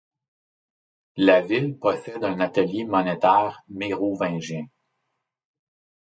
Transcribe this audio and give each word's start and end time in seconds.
La 1.17 1.41
ville 1.41 1.77
possède 1.77 2.23
un 2.23 2.39
atelier 2.39 2.85
monétaire 2.85 3.61
mérovingien. 3.69 4.65